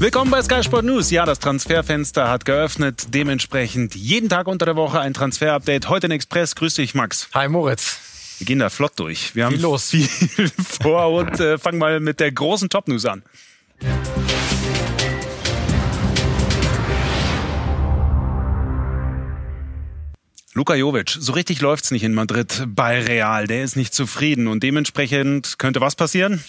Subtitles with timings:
[0.00, 1.10] Willkommen bei Sky Sport News.
[1.10, 3.08] Ja, das Transferfenster hat geöffnet.
[3.12, 5.90] Dementsprechend jeden Tag unter der Woche ein Transfer-Update.
[5.90, 6.54] Heute in Express.
[6.54, 7.28] Grüß dich, Max.
[7.34, 7.98] Hi, Moritz.
[8.38, 9.34] Wir gehen da flott durch.
[9.36, 9.90] Wir haben Viel los.
[9.90, 10.08] viel
[10.82, 13.22] vor und äh, fangen mal mit der großen Top-News an.
[20.54, 23.46] Luka Jovic, so richtig läuft's nicht in Madrid bei Real.
[23.46, 26.42] Der ist nicht zufrieden und dementsprechend könnte was passieren?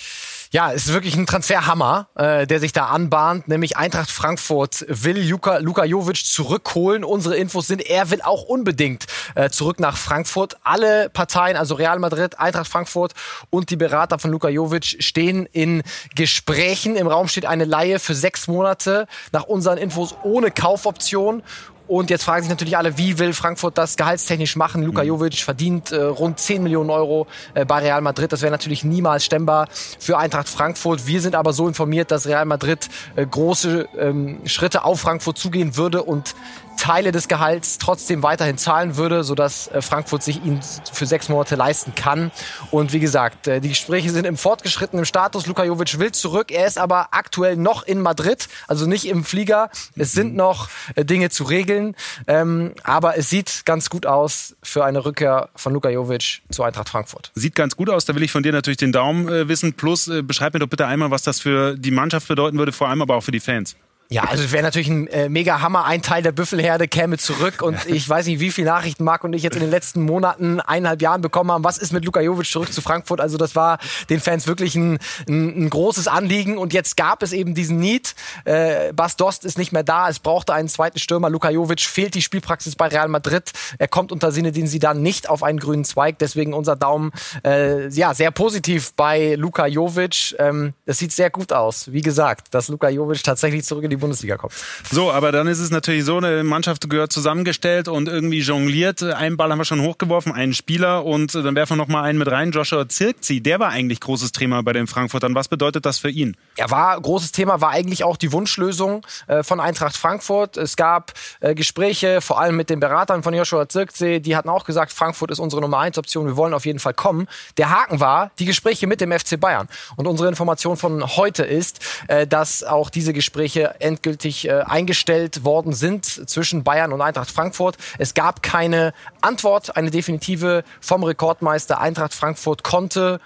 [0.54, 5.18] Ja, es ist wirklich ein Transferhammer, äh, der sich da anbahnt, nämlich Eintracht Frankfurt will
[5.18, 7.05] Luka, Luka Jovic zurückholen.
[7.05, 10.57] Unsere Infos sind, er will auch unbedingt äh, zurück nach Frankfurt.
[10.65, 13.14] Alle Parteien, also Real Madrid, Eintracht Frankfurt
[13.50, 15.83] und die Berater von Luka Jovic stehen in
[16.15, 16.97] Gesprächen.
[16.97, 21.43] Im Raum steht eine Laie für sechs Monate, nach unseren Infos ohne Kaufoption.
[21.91, 24.81] Und jetzt fragen sich natürlich alle, wie will Frankfurt das gehaltstechnisch machen?
[24.81, 28.31] Luka Jovic verdient äh, rund 10 Millionen Euro äh, bei Real Madrid.
[28.31, 29.67] Das wäre natürlich niemals stemmbar
[30.00, 31.05] für Eintracht Frankfurt.
[31.05, 35.75] Wir sind aber so informiert, dass Real Madrid äh, große ähm, Schritte auf Frankfurt zugehen
[35.75, 36.33] würde und
[36.77, 40.59] Teile des Gehalts trotzdem weiterhin zahlen würde, sodass äh, Frankfurt sich ihn
[40.91, 42.31] für sechs Monate leisten kann.
[42.72, 45.45] Und wie gesagt, äh, die Gespräche sind im fortgeschrittenen Status.
[45.45, 46.52] Luka Jovic will zurück.
[46.52, 49.69] Er ist aber aktuell noch in Madrid, also nicht im Flieger.
[49.95, 51.95] Es sind noch äh, Dinge zu regeln.
[52.27, 56.89] Ähm, aber es sieht ganz gut aus für eine Rückkehr von Luka Jovic zu Eintracht
[56.89, 57.31] Frankfurt.
[57.36, 58.05] Sieht ganz gut aus.
[58.05, 59.73] Da will ich von dir natürlich den Daumen wissen.
[59.73, 63.02] Plus, beschreib mir doch bitte einmal, was das für die Mannschaft bedeuten würde, vor allem
[63.02, 63.75] aber auch für die Fans.
[64.12, 65.86] Ja, also es wäre natürlich ein äh, mega Hammer.
[65.86, 69.31] Ein Teil der Büffelherde käme zurück und ich weiß nicht, wie viele Nachrichten Marc und
[69.31, 71.64] ich jetzt in den letzten Monaten, eineinhalb Jahren bekommen haben.
[71.64, 73.22] Was ist mit Luka Jovic zurück zu Frankfurt?
[73.22, 73.78] Also das war
[74.09, 78.14] den Fans wirklich ein, ein, ein großes Anliegen und jetzt gab es eben diesen Need.
[78.44, 80.09] Äh, Bas Dost ist nicht mehr da.
[80.09, 81.30] Es brauchte einen zweiten Stürmer.
[81.30, 83.54] Luka Jovic fehlt die Spielpraxis bei Real Madrid.
[83.78, 86.20] Er kommt unter Sinne, den sie dann nicht auf einen grünen Zweig.
[86.20, 87.14] Deswegen unser Daumen
[87.45, 90.36] äh, ja sehr positiv bei Luka Jovic.
[90.38, 91.94] Ähm, das sieht sehr gut aus.
[91.94, 94.54] Wie gesagt, dass Luka Jovic tatsächlich zurück in die Bundesliga kommt.
[94.92, 99.02] So, aber dann ist es natürlich so, eine Mannschaft gehört zusammengestellt und irgendwie jongliert.
[99.02, 102.20] Einen Ball haben wir schon hochgeworfen, einen Spieler und dann werfen wir noch mal einen
[102.20, 102.52] mit rein.
[102.52, 105.34] Joshua Zirkzi, der war eigentlich großes Thema bei den Frankfurtern.
[105.36, 106.36] Was bedeutet das für ihn?
[106.58, 110.58] Er war großes Thema, war eigentlich auch die Wunschlösung äh, von Eintracht Frankfurt.
[110.58, 114.66] Es gab äh, Gespräche, vor allem mit den Beratern von Joshua Zirkzee, die hatten auch
[114.66, 117.28] gesagt, Frankfurt ist unsere Nummer 1 Option, wir wollen auf jeden Fall kommen.
[117.58, 119.67] Der Haken war die Gespräche mit dem FC Bayern.
[119.95, 125.74] Und unsere Information von heute ist, äh, dass auch diese Gespräche endgültig äh, eingestellt worden
[125.74, 127.78] sind zwischen Bayern und Eintracht Frankfurt.
[127.98, 131.79] Es gab keine Antwort, eine definitive vom Rekordmeister.
[131.79, 133.19] Eintracht Frankfurt konnte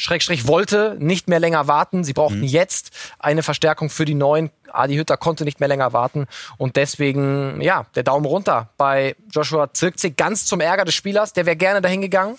[0.00, 2.04] Schrägstrich wollte nicht mehr länger warten.
[2.04, 4.50] Sie brauchten jetzt eine Verstärkung für die neuen.
[4.72, 9.72] Adi Hütter konnte nicht mehr länger warten und deswegen, ja, der Daumen runter bei Joshua
[9.72, 10.10] Zirkzee.
[10.10, 12.36] Ganz zum Ärger des Spielers, der wäre gerne dahin gegangen.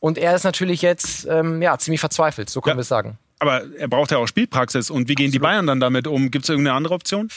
[0.00, 2.78] Und er ist natürlich jetzt, ähm, ja, ziemlich verzweifelt, so können Ja.
[2.78, 3.18] wir es sagen.
[3.38, 4.90] Aber er braucht ja auch Spielpraxis.
[4.90, 6.30] Und wie gehen die Bayern dann damit um?
[6.30, 7.28] Gibt es irgendeine andere Option?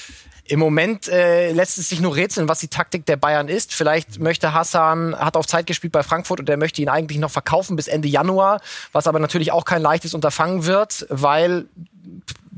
[0.45, 3.73] Im Moment äh, lässt es sich nur rätseln, was die Taktik der Bayern ist.
[3.73, 7.31] Vielleicht möchte Hassan, hat auf Zeit gespielt bei Frankfurt und er möchte ihn eigentlich noch
[7.31, 8.59] verkaufen bis Ende Januar,
[8.91, 11.67] was aber natürlich auch kein leichtes Unterfangen wird, weil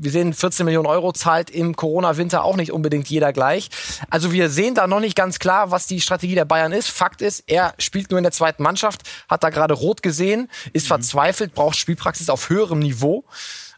[0.04, 3.70] wir sehen, 14 Millionen Euro zahlt im Corona-Winter auch nicht unbedingt jeder gleich.
[4.10, 6.88] Also wir sehen da noch nicht ganz klar, was die Strategie der Bayern ist.
[6.88, 10.86] Fakt ist, er spielt nur in der zweiten Mannschaft, hat da gerade rot gesehen, ist
[10.86, 13.24] verzweifelt, braucht Spielpraxis auf höherem Niveau.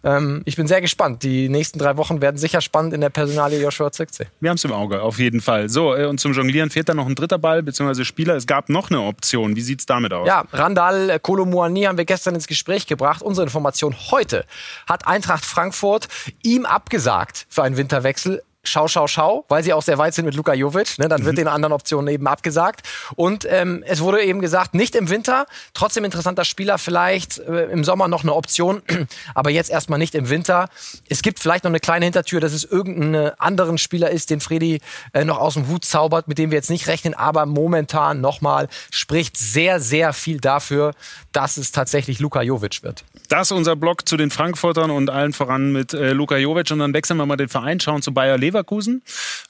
[0.05, 1.23] Ähm, ich bin sehr gespannt.
[1.23, 4.27] Die nächsten drei Wochen werden sicher spannend in der Personalie Joshua Zirkzee.
[4.41, 5.69] Wir haben es im Auge, auf jeden Fall.
[5.69, 8.37] So, äh, und zum Jonglieren fehlt dann noch ein dritter Ball, beziehungsweise Spieler.
[8.37, 9.57] Es gab noch eine Option.
[9.57, 10.27] Wie sieht's damit aus?
[10.27, 13.23] Ja, Randall äh, Kolomuani haben wir gestern ins Gespräch gebracht.
[13.23, 14.45] Unsere Information heute
[14.87, 16.09] hat Eintracht Frankfurt
[16.43, 18.43] ihm abgesagt für einen Winterwechsel.
[18.67, 20.99] Schau, schau, schau, weil sie auch sehr weit sind mit Luka Jovic.
[20.99, 22.87] Ne, dann wird den anderen Optionen eben abgesagt.
[23.15, 27.85] Und ähm, es wurde eben gesagt, nicht im Winter, trotzdem interessanter Spieler, vielleicht äh, im
[27.85, 28.83] Sommer noch eine Option,
[29.35, 30.69] aber jetzt erstmal nicht im Winter.
[31.09, 34.81] Es gibt vielleicht noch eine kleine Hintertür, dass es irgendeinen anderen Spieler ist, den Freddy
[35.13, 38.69] äh, noch aus dem Hut zaubert, mit dem wir jetzt nicht rechnen, aber momentan nochmal
[38.91, 40.93] spricht sehr, sehr viel dafür,
[41.33, 43.05] dass es tatsächlich Luka Jovic wird.
[43.29, 46.71] Das ist unser Blog zu den Frankfurtern und allen voran mit äh, Luka Jovic.
[46.71, 48.56] Und dann wechseln wir mal den Verein, schauen zu Bayer Leverkusen.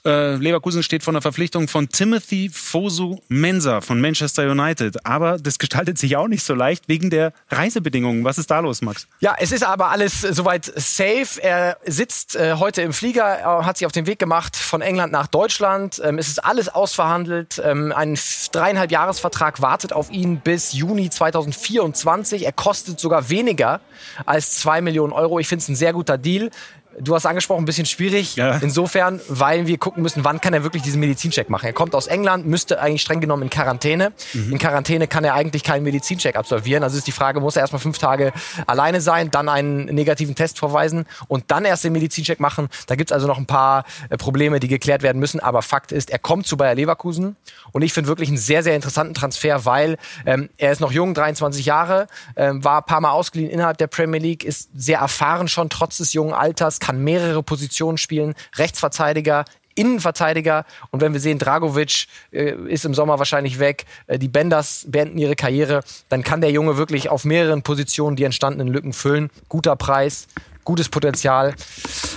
[0.05, 5.05] Äh, Leverkusen steht vor einer Verpflichtung von Timothy Fosu Mensah von Manchester United.
[5.05, 8.23] Aber das gestaltet sich auch nicht so leicht wegen der Reisebedingungen.
[8.23, 9.07] Was ist da los, Max?
[9.19, 11.41] Ja, es ist aber alles soweit safe.
[11.41, 15.11] Er sitzt äh, heute im Flieger, äh, hat sich auf den Weg gemacht von England
[15.11, 16.01] nach Deutschland.
[16.03, 17.61] Ähm, es ist alles ausverhandelt.
[17.63, 18.17] Ähm, ein
[18.51, 22.45] dreieinhalb Jahresvertrag wartet auf ihn bis Juni 2024.
[22.45, 23.81] Er kostet sogar weniger
[24.25, 25.39] als zwei Millionen Euro.
[25.39, 26.49] Ich finde es ein sehr guter Deal.
[26.99, 28.35] Du hast angesprochen, ein bisschen schwierig.
[28.35, 28.57] Ja.
[28.57, 31.65] Insofern, weil wir gucken müssen, wann kann er wirklich diesen Medizincheck machen.
[31.65, 34.13] Er kommt aus England, müsste eigentlich streng genommen in Quarantäne.
[34.33, 34.53] Mhm.
[34.53, 36.83] In Quarantäne kann er eigentlich keinen Medizincheck absolvieren.
[36.83, 38.33] Also ist die Frage, muss er erstmal fünf Tage
[38.65, 42.67] alleine sein, dann einen negativen Test vorweisen und dann erst den Medizincheck machen.
[42.87, 45.39] Da gibt es also noch ein paar äh, Probleme, die geklärt werden müssen.
[45.39, 47.35] Aber Fakt ist, er kommt zu Bayer Leverkusen
[47.71, 51.13] und ich finde wirklich einen sehr, sehr interessanten Transfer, weil ähm, er ist noch jung,
[51.13, 55.47] 23 Jahre, ähm, war ein paar Mal ausgeliehen innerhalb der Premier League, ist sehr erfahren
[55.47, 59.43] schon trotz des jungen Alters, kann mehrere Positionen spielen, Rechtsverteidiger,
[59.75, 60.65] Innenverteidiger.
[60.89, 65.17] Und wenn wir sehen, Dragovic äh, ist im Sommer wahrscheinlich weg, äh, die Benders beenden
[65.17, 69.29] ihre Karriere, dann kann der Junge wirklich auf mehreren Positionen die entstandenen Lücken füllen.
[69.49, 70.27] Guter Preis,
[70.67, 71.55] gutes Potenzial.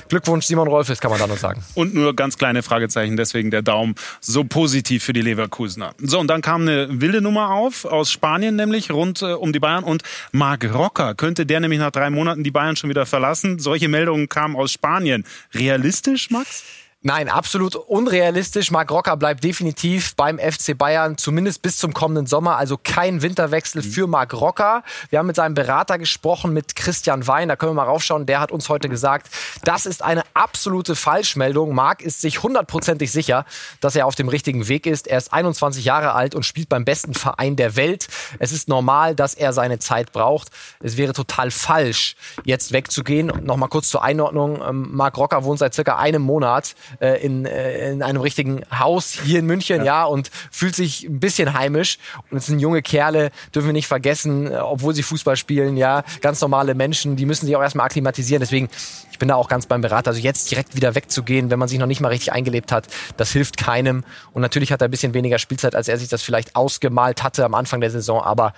[0.08, 1.62] Glückwunsch, Simon Rolfes, kann man da nur sagen.
[1.74, 5.94] Und nur ganz kleine Fragezeichen, deswegen der Daumen so positiv für die Leverkusener.
[5.98, 9.60] So, und dann kam eine wilde Nummer auf, aus Spanien nämlich, rund äh, um die
[9.60, 9.84] Bayern.
[9.84, 10.02] Und
[10.32, 13.60] Marc Rocker, könnte der nämlich nach drei Monaten die Bayern schon wieder verlassen?
[13.60, 15.24] Solche Meldungen kamen aus Spanien.
[15.54, 16.64] Realistisch, Max?
[17.02, 18.70] Nein, absolut unrealistisch.
[18.70, 22.58] Marc Rocker bleibt definitiv beim FC Bayern, zumindest bis zum kommenden Sommer.
[22.58, 24.82] Also kein Winterwechsel für Marc Rocker.
[25.08, 27.48] Wir haben mit seinem Berater gesprochen, mit Christian Wein.
[27.48, 28.26] Da können wir mal raufschauen.
[28.26, 29.30] Der hat uns heute gesagt,
[29.64, 31.74] das ist eine absolute Falschmeldung.
[31.74, 33.46] Marc ist sich hundertprozentig sicher,
[33.80, 35.08] dass er auf dem richtigen Weg ist.
[35.08, 38.08] Er ist 21 Jahre alt und spielt beim besten Verein der Welt.
[38.38, 40.48] Es ist normal, dass er seine Zeit braucht.
[40.80, 42.14] Es wäre total falsch,
[42.44, 43.32] jetzt wegzugehen.
[43.42, 44.60] Nochmal kurz zur Einordnung.
[44.62, 49.12] Ähm, Marc Rocker wohnt seit circa einem Monat äh, in, äh, in einem richtigen Haus
[49.12, 49.84] hier in München, ja.
[49.84, 51.98] ja, und fühlt sich ein bisschen heimisch.
[52.30, 56.02] Und es sind junge Kerle, dürfen wir nicht vergessen, äh, obwohl sie Fußball spielen, ja,
[56.20, 58.40] ganz normale Menschen, die müssen sich auch erstmal akklimatisieren.
[58.40, 58.68] Deswegen,
[59.10, 60.10] ich bin da auch ganz beim Berater.
[60.10, 63.30] Also jetzt direkt wieder wegzugehen, wenn man sich noch nicht mal richtig eingelebt hat, das
[63.32, 64.04] hilft keinem.
[64.32, 67.44] Und natürlich hat er ein bisschen weniger Spielzeit, als er sich das vielleicht ausgemalt hatte
[67.44, 68.22] am Anfang der Saison.
[68.22, 68.54] Aber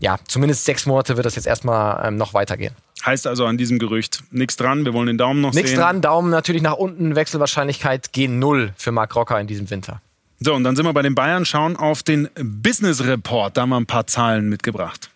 [0.00, 2.74] ja, zumindest sechs Monate wird das jetzt erstmal ähm, noch weitergehen.
[3.04, 4.84] Heißt also an diesem Gerücht nichts dran.
[4.84, 5.76] Wir wollen den Daumen noch nix sehen.
[5.76, 6.00] Nichts dran.
[6.00, 7.16] Daumen natürlich nach unten.
[7.16, 10.00] Wechselwahrscheinlichkeit gehen null für Marc Rocker in diesem Winter.
[10.40, 13.56] So, und dann sind wir bei den Bayern, schauen auf den Business Report.
[13.56, 15.11] Da haben wir ein paar Zahlen mitgebracht.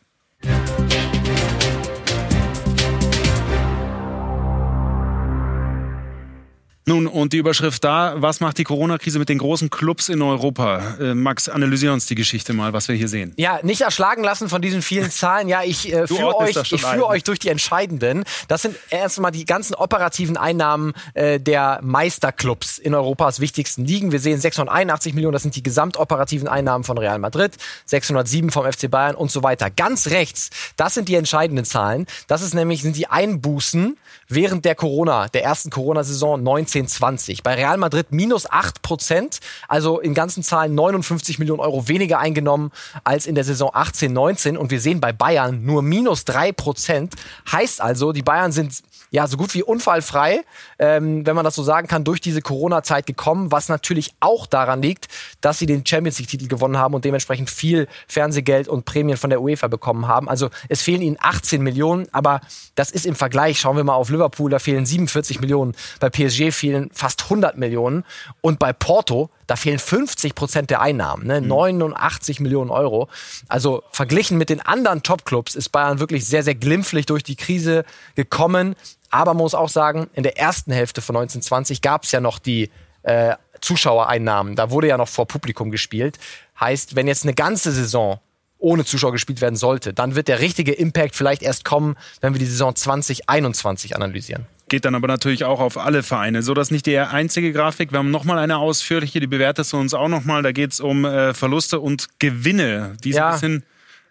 [6.88, 10.94] Nun, und die Überschrift da, was macht die Corona-Krise mit den großen Clubs in Europa?
[11.00, 13.32] Äh, Max, analysier uns die Geschichte mal, was wir hier sehen.
[13.36, 15.48] Ja, nicht erschlagen lassen von diesen vielen Zahlen.
[15.48, 18.22] Ja, ich äh, führe euch, ich führe euch durch die entscheidenden.
[18.46, 24.12] Das sind erst einmal die ganzen operativen Einnahmen äh, der Meisterclubs in Europas wichtigsten Ligen.
[24.12, 27.56] Wir sehen 681 Millionen, das sind die gesamtoperativen Einnahmen von Real Madrid,
[27.86, 29.70] 607 vom FC Bayern und so weiter.
[29.70, 32.06] Ganz rechts, das sind die entscheidenden Zahlen.
[32.28, 33.96] Das ist nämlich, sind die Einbußen
[34.28, 36.42] während der Corona, der ersten Corona-Saison
[36.76, 37.42] 1920.
[37.42, 42.70] Bei Real Madrid minus 8 Prozent, also in ganzen Zahlen 59 Millionen Euro weniger eingenommen
[43.04, 44.56] als in der Saison 18, 19.
[44.56, 47.14] Und wir sehen bei Bayern nur minus 3 Prozent.
[47.50, 48.82] Heißt also, die Bayern sind
[49.16, 50.44] ja, so gut wie unfallfrei,
[50.78, 54.82] ähm, wenn man das so sagen kann, durch diese Corona-Zeit gekommen, was natürlich auch daran
[54.82, 55.08] liegt,
[55.40, 59.40] dass sie den Champions League-Titel gewonnen haben und dementsprechend viel Fernsehgeld und Prämien von der
[59.40, 60.28] UEFA bekommen haben.
[60.28, 62.42] Also es fehlen ihnen 18 Millionen, aber
[62.74, 66.52] das ist im Vergleich, schauen wir mal auf Liverpool, da fehlen 47 Millionen, bei PSG
[66.52, 68.04] fehlen fast 100 Millionen
[68.42, 71.40] und bei Porto, da fehlen 50 Prozent der Einnahmen, ne?
[71.40, 72.42] 89 mhm.
[72.42, 73.08] Millionen Euro.
[73.48, 77.84] Also verglichen mit den anderen Top-Clubs ist Bayern wirklich sehr, sehr glimpflich durch die Krise
[78.14, 78.74] gekommen.
[79.10, 82.38] Aber man muss auch sagen, in der ersten Hälfte von 1920 gab es ja noch
[82.38, 82.70] die
[83.02, 84.56] äh, Zuschauereinnahmen.
[84.56, 86.18] Da wurde ja noch vor Publikum gespielt.
[86.58, 88.20] Heißt, wenn jetzt eine ganze Saison
[88.58, 92.38] ohne Zuschauer gespielt werden sollte, dann wird der richtige Impact vielleicht erst kommen, wenn wir
[92.38, 96.42] die Saison 2021 analysieren geht dann aber natürlich auch auf alle Vereine.
[96.42, 97.92] So, das ist nicht die einzige Grafik.
[97.92, 100.42] Wir haben nochmal eine ausführliche, die bewertest du uns auch nochmal.
[100.42, 102.96] Da geht es um äh, Verluste und Gewinne.
[103.04, 103.28] Die ja.
[103.28, 103.64] ein bisschen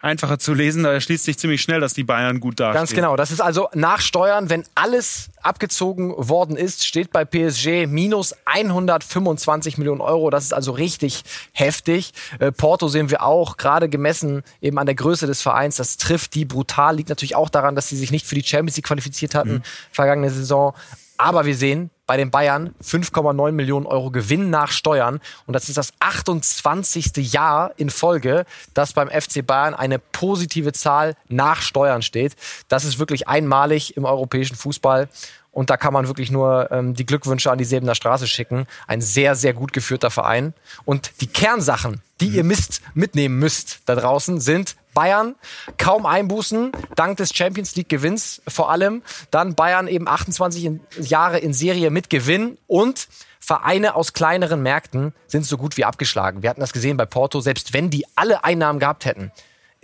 [0.06, 0.84] einfacher zu lesen.
[0.84, 2.80] Da erschließt sich ziemlich schnell, dass die Bayern gut dastehen.
[2.80, 3.16] Ganz genau.
[3.16, 9.78] Das ist also nach Steuern, wenn alles abgezogen worden ist, steht bei PSG minus 125
[9.78, 10.30] Millionen Euro.
[10.30, 12.14] Das ist also richtig heftig.
[12.40, 15.76] Äh, Porto sehen wir auch, gerade gemessen eben an der Größe des Vereins.
[15.76, 16.96] Das trifft die brutal.
[16.96, 19.64] Liegt natürlich auch daran, dass sie sich nicht für die Champions League qualifiziert hatten, mhm.
[19.92, 20.74] vergangene Saison.
[21.18, 25.20] Aber wir sehen, bei den Bayern 5,9 Millionen Euro Gewinn nach Steuern.
[25.46, 27.32] Und das ist das 28.
[27.32, 32.36] Jahr in Folge, dass beim FC Bayern eine positive Zahl nach Steuern steht.
[32.68, 35.10] Das ist wirklich einmalig im europäischen Fußball.
[35.56, 38.68] Und da kann man wirklich nur ähm, die Glückwünsche an die Sebener Straße schicken.
[38.88, 40.54] Ein sehr, sehr gut geführter Verein.
[40.84, 45.36] Und die Kernsachen, die ihr Mist mitnehmen müsst da draußen, sind Bayern
[45.78, 49.04] kaum Einbußen, dank des Champions League Gewinns vor allem.
[49.30, 53.08] Dann Bayern eben 28 Jahre in Serie mit Gewinn und
[53.40, 56.42] Vereine aus kleineren Märkten sind so gut wie abgeschlagen.
[56.42, 59.32] Wir hatten das gesehen bei Porto, selbst wenn die alle Einnahmen gehabt hätten,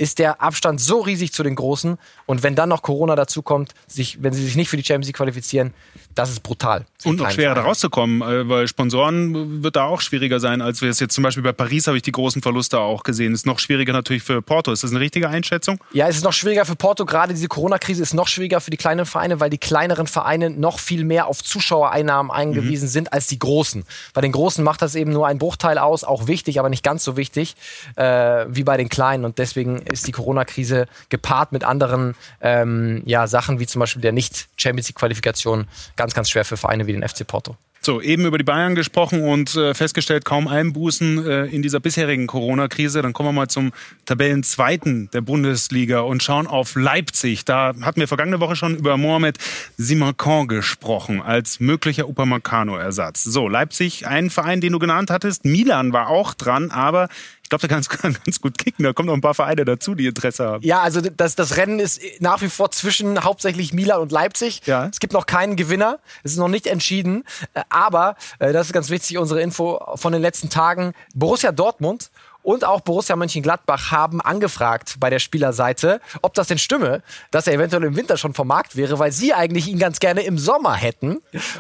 [0.02, 2.00] ist der Abstand so riesig zu den Großen.
[2.26, 5.18] Und wenn dann noch Corona dazukommt, sich, wenn sie sich nicht für die Champions League
[5.18, 5.76] qualifizieren,
[6.16, 6.86] das ist brutal.
[7.04, 10.90] Und noch schwerer da rauszukommen, äh, weil Sponsoren wird da auch schwieriger sein, als wir
[10.90, 13.34] es jetzt zum Beispiel bei Paris habe ich die großen Verluste auch gesehen.
[13.34, 14.72] Ist noch schwieriger natürlich für Porto.
[14.72, 15.78] Ist das eine richtige Einschätzung?
[15.94, 17.06] Ja, es ist noch schwieriger für Porto.
[17.06, 20.80] Gerade diese Corona-Krise ist noch schwieriger für die kleinen Vereine, weil die kleineren Vereine noch
[20.80, 22.92] viel mehr auf Zuschauereinnahmen eingewiesen mhm.
[22.92, 23.86] sind als die großen.
[24.14, 27.04] Bei den großen macht das eben nur ein Bruchteil aus, auch wichtig, aber nicht ganz
[27.04, 27.56] so wichtig
[27.96, 29.26] äh, wie bei den kleinen.
[29.26, 34.12] Und deswegen ist die Corona-Krise gepaart mit anderen ähm, ja, Sachen, wie zum Beispiel der
[34.12, 37.56] Nicht-Champions League-Qualifikation ganz, ganz schwer für Vereine wie den FC Porto.
[37.84, 42.28] So, eben über die Bayern gesprochen und äh, festgestellt, kaum Einbußen äh, in dieser bisherigen
[42.28, 43.02] Corona-Krise.
[43.02, 43.74] Dann kommen wir mal zum
[44.06, 47.44] Tabellenzweiten der Bundesliga und schauen auf Leipzig.
[47.44, 49.40] Da hatten wir vergangene Woche schon über Mohamed
[49.78, 53.24] Simakan gesprochen als möglicher Upamecano-Ersatz.
[53.24, 55.44] So, Leipzig, ein Verein, den du genannt hattest.
[55.44, 57.10] Milan war auch dran, aber
[57.52, 58.84] glaube, der kann ganz gut kicken.
[58.84, 60.64] Da kommen noch ein paar Vereine dazu, die Interesse haben.
[60.64, 64.62] Ja, also das, das Rennen ist nach wie vor zwischen hauptsächlich Milan und Leipzig.
[64.66, 64.88] Ja.
[64.88, 66.00] Es gibt noch keinen Gewinner.
[66.24, 67.24] Es ist noch nicht entschieden.
[67.54, 70.94] Äh, aber, äh, das ist ganz wichtig, unsere Info von den letzten Tagen.
[71.14, 72.10] Borussia Dortmund
[72.44, 77.54] und auch Borussia Mönchengladbach haben angefragt bei der Spielerseite, ob das denn stimme, dass er
[77.54, 80.76] eventuell im Winter schon vom Markt wäre, weil sie eigentlich ihn ganz gerne im Sommer
[80.76, 81.20] hätten.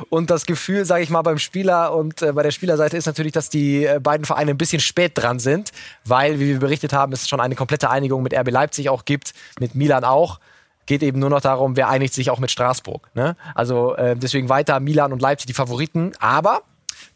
[0.09, 3.33] Und das Gefühl, sage ich mal, beim Spieler und äh, bei der Spielerseite ist natürlich,
[3.33, 5.71] dass die äh, beiden Vereine ein bisschen spät dran sind,
[6.05, 9.33] weil, wie wir berichtet haben, es schon eine komplette Einigung mit RB Leipzig auch gibt,
[9.59, 10.39] mit Milan auch
[10.87, 13.09] geht eben nur noch darum, wer einigt sich auch mit Straßburg.
[13.13, 13.37] Ne?
[13.55, 16.11] Also äh, deswegen weiter Milan und Leipzig die Favoriten.
[16.19, 16.63] Aber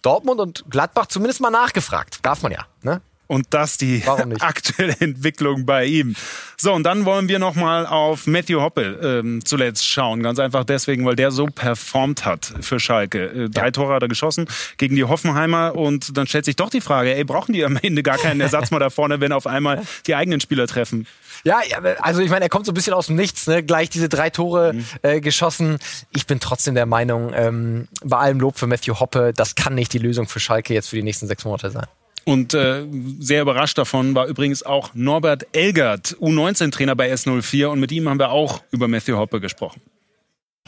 [0.02, 2.20] Dortmund und Gladbach zumindest mal nachgefragt.
[2.22, 2.66] Darf man ja.
[2.84, 3.02] Ne?
[3.28, 4.04] Und das die
[4.40, 6.16] aktuelle Entwicklung bei ihm.
[6.58, 10.24] So, und dann wollen wir nochmal auf Matthew Hoppe ähm, zuletzt schauen.
[10.24, 13.26] Ganz einfach deswegen, weil der so performt hat für Schalke.
[13.26, 13.72] Äh, drei ja.
[13.72, 15.76] Tore hat er geschossen gegen die Hoffenheimer.
[15.76, 18.72] Und dann stellt sich doch die Frage, ey, brauchen die am Ende gar keinen Ersatz
[18.72, 21.08] mal da vorne, wenn auf einmal die eigenen Spieler treffen?
[21.44, 21.62] Ja,
[22.00, 23.62] also ich meine, er kommt so ein bisschen aus dem Nichts, ne?
[23.62, 24.86] gleich diese drei Tore mhm.
[25.02, 25.78] äh, geschossen.
[26.12, 29.94] Ich bin trotzdem der Meinung, ähm, bei allem Lob für Matthew Hoppe, das kann nicht
[29.94, 31.86] die Lösung für Schalke jetzt für die nächsten sechs Monate sein.
[32.26, 32.84] Und äh,
[33.20, 37.68] sehr überrascht davon war übrigens auch Norbert Elgert, U19-Trainer bei S04.
[37.68, 39.82] Und mit ihm haben wir auch über Matthew Hoppe gesprochen.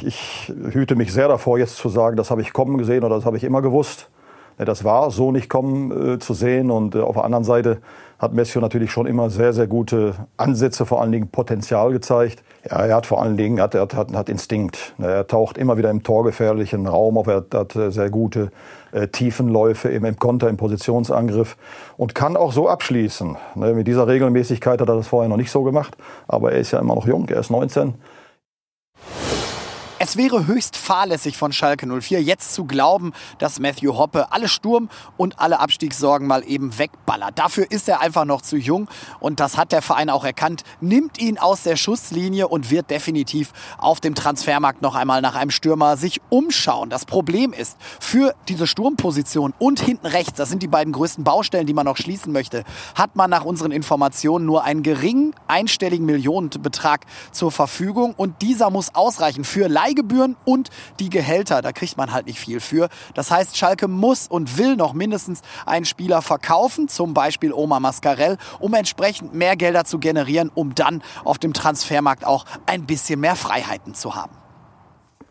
[0.01, 3.25] Ich hüte mich sehr davor, jetzt zu sagen, das habe ich kommen gesehen oder das
[3.25, 4.09] habe ich immer gewusst.
[4.57, 6.69] Das war so nicht kommen äh, zu sehen.
[6.69, 7.81] Und äh, auf der anderen Seite
[8.19, 12.43] hat Messio natürlich schon immer sehr, sehr gute Ansätze, vor allen Dingen Potenzial gezeigt.
[12.69, 14.93] Ja, er hat vor allen Dingen hat, hat, hat, hat Instinkt.
[14.97, 17.27] Er taucht immer wieder im torgefährlichen Raum auf.
[17.27, 18.51] Er hat, hat äh, sehr gute
[18.91, 21.57] äh, Tiefenläufe im, im Konter, im Positionsangriff
[21.95, 23.37] und kann auch so abschließen.
[23.55, 25.95] Ne, mit dieser Regelmäßigkeit hat er das vorher noch nicht so gemacht.
[26.27, 27.29] Aber er ist ja immer noch jung.
[27.29, 27.93] Er ist 19.
[29.99, 34.89] Es wäre höchst fahrlässig von Schalke 04, jetzt zu glauben, dass Matthew Hoppe alle Sturm-
[35.17, 37.39] und alle Abstiegssorgen mal eben wegballert.
[37.39, 38.87] Dafür ist er einfach noch zu jung
[39.19, 43.53] und das hat der Verein auch erkannt, nimmt ihn aus der Schusslinie und wird definitiv
[43.79, 46.91] auf dem Transfermarkt noch einmal nach einem Stürmer sich umschauen.
[46.91, 51.65] Das Problem ist, für diese Sturmposition und hinten rechts, das sind die beiden größten Baustellen,
[51.65, 57.07] die man noch schließen möchte, hat man nach unseren Informationen nur einen geringen einstelligen Millionenbetrag
[57.31, 61.61] zur Verfügung und dieser muss ausreichen für Leih Leihgebühren und die Gehälter.
[61.61, 62.89] Da kriegt man halt nicht viel für.
[63.13, 68.37] Das heißt, Schalke muss und will noch mindestens einen Spieler verkaufen, zum Beispiel Oma Mascarell,
[68.59, 73.35] um entsprechend mehr Gelder zu generieren, um dann auf dem Transfermarkt auch ein bisschen mehr
[73.35, 74.35] Freiheiten zu haben.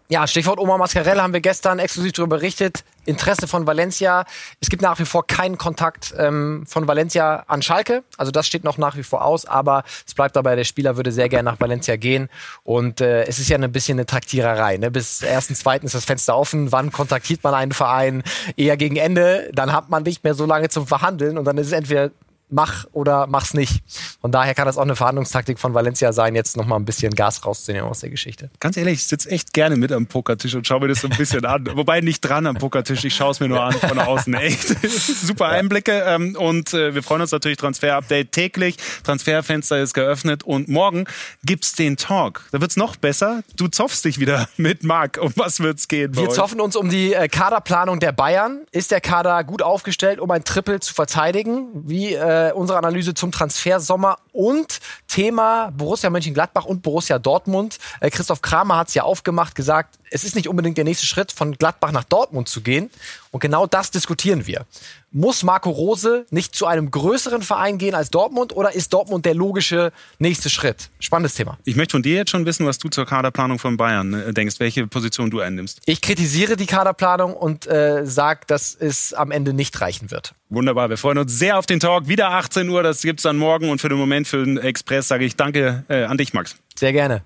[0.08, 2.84] Ja, Stichwort Oma Mascarell haben wir gestern exklusiv darüber berichtet.
[3.06, 4.24] Interesse von Valencia.
[4.60, 8.04] Es gibt nach wie vor keinen Kontakt ähm, von Valencia an Schalke.
[8.16, 11.10] Also das steht noch nach wie vor aus, aber es bleibt dabei, der Spieler würde
[11.10, 12.28] sehr gerne nach Valencia gehen.
[12.62, 14.76] Und äh, es ist ja ein bisschen eine Traktiererei.
[14.76, 14.92] Ne?
[14.92, 16.70] Bis ersten, zweiten ist das Fenster offen.
[16.70, 18.22] Wann kontaktiert man einen Verein?
[18.56, 19.50] Eher gegen Ende.
[19.54, 22.10] Dann hat man nicht mehr so lange zum Verhandeln und dann ist es entweder
[22.48, 23.82] mach oder mach's nicht.
[24.20, 27.44] Von daher kann das auch eine Verhandlungstaktik von Valencia sein, jetzt nochmal ein bisschen Gas
[27.44, 28.50] rauszunehmen aus der Geschichte.
[28.60, 31.16] Ganz ehrlich, ich sitze echt gerne mit am Pokertisch und schaue mir das so ein
[31.16, 31.68] bisschen an.
[31.74, 34.34] Wobei nicht dran am Pokertisch, ich schaue es mir nur an von außen.
[34.46, 36.04] Echt super Einblicke.
[36.06, 38.76] Ähm, und äh, wir freuen uns natürlich, Transfer-Update täglich.
[39.02, 41.06] Transferfenster ist geöffnet und morgen
[41.44, 42.44] gibt's den Talk.
[42.52, 43.42] Da wird's noch besser.
[43.56, 45.18] Du zoffst dich wieder mit Marc.
[45.20, 46.16] Um was wird's gehen?
[46.16, 48.60] Wir zoffen uns um die äh, Kaderplanung der Bayern.
[48.70, 51.68] Ist der Kader gut aufgestellt, um ein Triple zu verteidigen?
[51.74, 54.78] Wie äh, äh, unsere Analyse zum Transfersommer und
[55.16, 57.78] Thema Borussia Mönchengladbach und Borussia Dortmund.
[58.00, 61.32] Äh, Christoph Kramer hat es ja aufgemacht, gesagt, es ist nicht unbedingt der nächste Schritt,
[61.32, 62.90] von Gladbach nach Dortmund zu gehen.
[63.30, 64.66] Und genau das diskutieren wir.
[65.12, 69.34] Muss Marco Rose nicht zu einem größeren Verein gehen als Dortmund oder ist Dortmund der
[69.34, 70.90] logische nächste Schritt?
[71.00, 71.58] Spannendes Thema.
[71.64, 74.56] Ich möchte von dir jetzt schon wissen, was du zur Kaderplanung von Bayern äh, denkst,
[74.58, 75.80] welche Position du einnimmst.
[75.86, 80.34] Ich kritisiere die Kaderplanung und äh, sage, dass es am Ende nicht reichen wird.
[80.48, 82.08] Wunderbar, wir freuen uns sehr auf den Talk.
[82.08, 85.05] Wieder 18 Uhr, das gibt es dann morgen und für den Moment für den Express
[85.08, 86.56] sage ich danke äh, an dich, Max.
[86.74, 87.22] Sehr gerne.